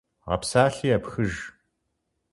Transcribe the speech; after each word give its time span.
Гъэпсалъи 0.29 0.91
епхыж. 0.97 1.33